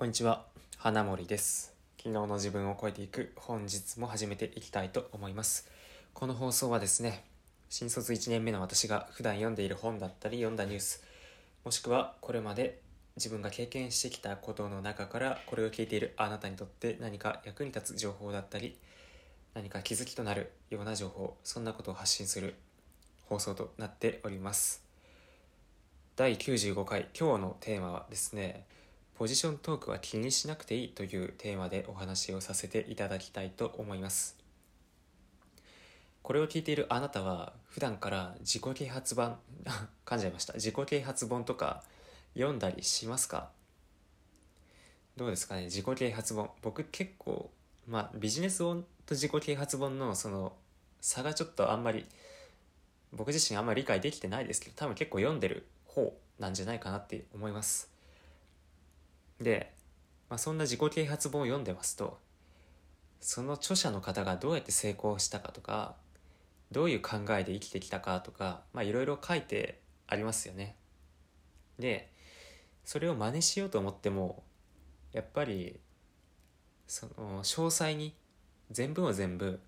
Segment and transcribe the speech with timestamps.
[0.00, 0.46] こんにちは。
[0.78, 1.74] 花森です。
[1.98, 5.68] 昨日の自分を超えていく本日も始めていきたいと思います。
[6.14, 7.22] この放送はですね
[7.68, 11.04] 新卒1年目の私が普段読んでいる本だったり読んだニュース
[11.66, 12.80] もしくはこれまで
[13.16, 18.78] 自分が経験してきたことの中からこれを聞いているあなたにとって何か役に立つ情報だったり
[19.52, 22.54] 何か気づきとなるような情報そんなことを発信する
[23.26, 24.82] 放送となっております。
[26.16, 28.64] 第95回今日のテーマはですね
[29.20, 34.34] ポジショントークは気にしなくていいというテーマでお話をさせていただきたいと思います。
[36.22, 39.38] これを聞いているあなたは普段から自己啓発版
[40.06, 40.54] 噛んじゃいました。
[40.54, 41.84] 自己啓発本とか
[42.32, 43.50] 読んだりしますか？
[45.18, 45.64] どうですかね？
[45.64, 46.50] 自己啓発本。
[46.62, 47.50] 僕結構
[47.86, 50.56] まあビジネス本と自己啓発本のその
[51.02, 52.06] 差がちょっとあんまり
[53.12, 57.99] 僕自身あんまり理解できてないですけど多分結構読んでる方なんじゃないかなって思います。
[59.40, 59.72] で、
[60.28, 62.18] まあ、そんな自己啓発本を読んでますと
[63.20, 65.96] その著者の方がどうやって成功したかとか
[66.70, 70.76] どういう考えで生きてきたかとかいろいろ書いてありますよね。
[71.78, 72.10] で
[72.84, 74.42] それを真似しようと思っても
[75.12, 75.78] やっぱり
[76.86, 78.14] その詳細に
[78.70, 79.60] 全部を全部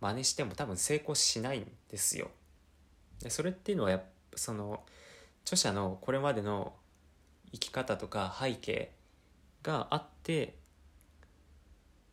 [0.00, 2.30] 真似しても多分成功しないんですよ。
[3.22, 4.02] でそれっていうのはや
[4.34, 4.82] その
[5.42, 6.74] 著者のこれまでの
[7.52, 8.92] 生き方とか背景
[9.62, 10.54] があって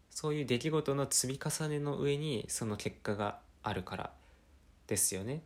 [0.10, 4.12] そういう出来事の積み重ねの上にその結果があるから
[4.88, 5.44] ですよね。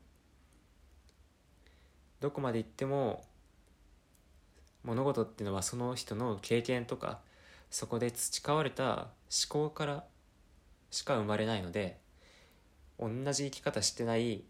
[2.19, 3.25] どこまで行っても
[4.83, 7.19] 物事っていうのはその人の経験とか
[7.69, 9.09] そこで培われた思
[9.49, 10.03] 考から
[10.91, 11.97] しか生まれないので
[12.99, 14.44] 同じ生き方してない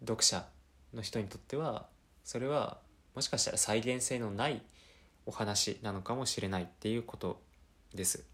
[0.00, 0.46] 読者
[0.92, 1.86] の人にとっては
[2.24, 2.78] それは
[3.14, 4.62] もしかしたら再現性のない
[5.28, 7.38] お話なのかもしれないっていうこと
[7.94, 8.24] です。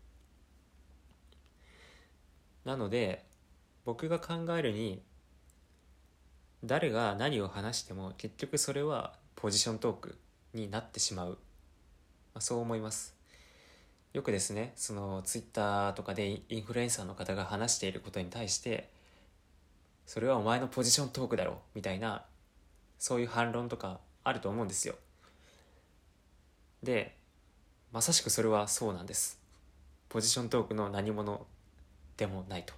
[2.64, 3.24] なので
[3.84, 5.02] 僕が考えるに
[6.62, 10.18] 誰が何を話しても結局それはポジショントーク
[10.54, 11.36] になってしまう、ま
[12.38, 13.12] あ、そう思います。
[14.12, 18.88] よくですねそのツイッターとかでインフルエンサーの方が話していることに対して
[20.06, 22.24] それはお前のポジショントークだろみたいな
[23.00, 24.94] そういう反論とかあると思うんですよ。
[26.84, 27.16] で
[27.92, 29.40] まさしくそれはそうなんです。
[30.08, 31.46] ポジショントークの何者
[32.16, 32.74] でもないと。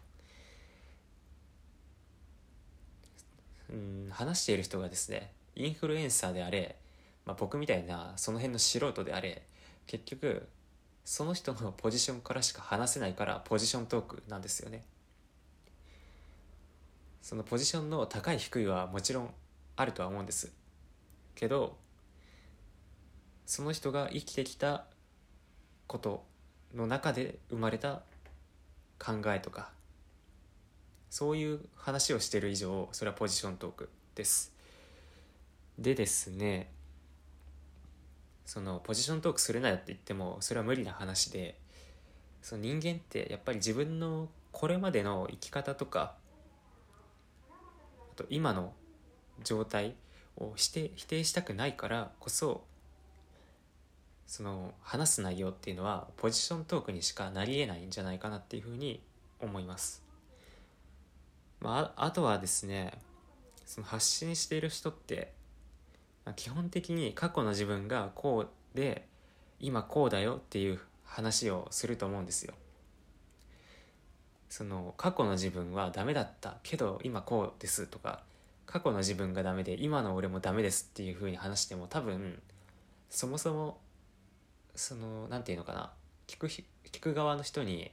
[3.71, 6.77] うん話している人がですねインフルエンサーであれ、
[7.25, 9.43] まあ、僕みたいなその辺の素人であれ
[9.87, 10.49] 結局
[11.05, 14.83] その人のポジションからしか話せないからポジショントークなんですよね。
[17.23, 19.31] そのポジションの高い低いはもちろん
[19.77, 20.53] あるとは思うんです。
[21.35, 21.77] けど
[23.47, 24.85] その人が生きてきた
[25.87, 26.25] こと
[26.75, 28.03] の中で生まれた
[28.99, 29.71] 考えとか
[31.11, 34.53] そういう話をしてる以上それはポジショントークです。
[35.79, 36.71] でですね
[38.45, 41.57] そのポジショントークするなよって言ってもそれは無理な話で
[42.43, 46.15] その人間ってやっぱり自分のこれまでの生き方とか
[47.51, 47.55] あ
[48.17, 48.73] と今の
[49.45, 49.95] 状態
[50.37, 52.65] を否定否定したくないからこそ
[54.37, 59.01] その話す内容っていうのはポジショントークにしかなりえないんじゃないかなっていうふうに
[59.41, 60.05] 思います。
[61.59, 62.93] まあ、あとはですね
[63.65, 65.33] その発信している人って、
[66.27, 68.45] まあ、基本的に過去の自分がこ
[68.75, 69.09] うで
[69.59, 72.53] 今こうだよっていう話をすると思うんですよ。
[74.51, 78.21] その過去の自分はダメだったけど今こうですとか
[78.67, 82.43] 過去の自分がダメで今の俺もダメですっていうふうに話しても多分
[83.09, 83.79] そもそも
[84.77, 85.93] その何て言うのかな
[86.27, 86.65] 聞く聞
[87.01, 87.91] く側の人に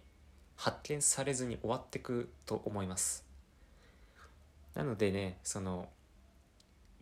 [0.55, 3.25] 発見されずに終わってくと思います
[4.75, 5.87] なのでねその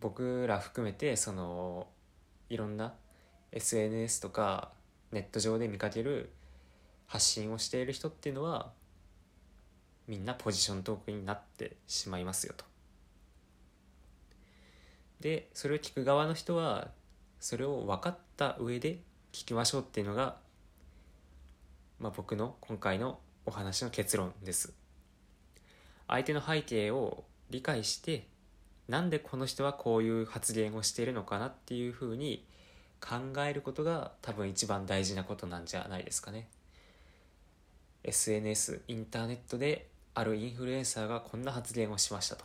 [0.00, 1.86] 僕ら含めてその
[2.48, 2.94] いろんな
[3.52, 4.70] SNS とか
[5.10, 6.30] ネット上で見かける
[7.06, 8.72] 発信をしている人っていうのは
[10.08, 12.64] みんなポジショントークになってしまいますよと。
[15.20, 16.88] でそれを聞く側の人は
[17.38, 18.98] それを分かった上で
[19.32, 20.36] 聞きましょうっていうのが、
[21.98, 24.74] まあ、僕の今回のお話の結論です。
[26.06, 28.26] 相手の背景を理解して
[28.88, 32.46] なんでこの人はこういう発言をしているのかなっていうふうに
[33.00, 36.48] 考えることが多分一番大事なことなんじゃないですかね。
[38.04, 42.44] SNS インターネットであるインフルエンサーがこんな発言をしましたと。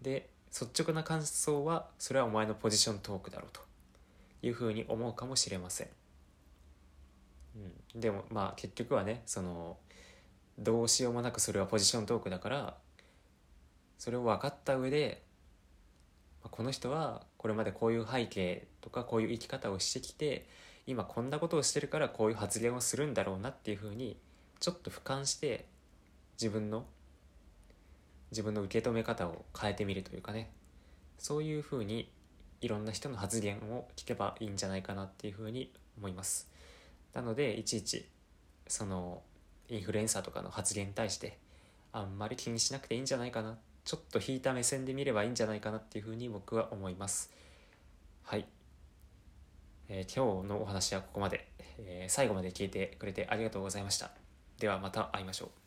[0.00, 3.60] で率直な感想はそれはお前のポジショントークだろうと。
[4.46, 5.88] いうふうに思うかもしれません。
[7.56, 8.00] うん。
[8.00, 9.76] でもまあ結局はねその
[10.58, 12.76] どうしようもなくそれはポジショントークだから
[13.98, 15.22] それを分かった上で
[16.42, 20.46] この人はこれまでこういう背景とかこういう生き方をしてきて
[20.86, 24.16] 今こんなことをしてるからこういう発言をするんだろうなっていうふうに
[24.60, 25.66] ちょっと俯瞰して
[26.40, 26.86] 自分の
[28.30, 30.50] 自分の受け止め方を変えてみるというかね。
[31.18, 32.10] そういうふうに
[32.60, 36.50] いろんな人の発言を聞けばいいんじゃないかなっていうふうに思います。
[37.12, 38.06] なのでいちいち
[38.66, 39.22] その
[39.68, 41.38] インフルエンサーとかの発言に対して
[41.92, 43.56] あんまり気にしなくていいんじゃないかな。
[43.84, 47.32] ちょっと引いた目線で見ればいいんじゃないかなっていうふうに僕は思います。
[48.24, 48.44] はい、
[49.88, 51.48] えー、今日のお話はここまで、
[51.78, 54.10] えー、最後まで聞いてくれてありがとうございました。
[54.58, 55.65] ではまた会いましょう。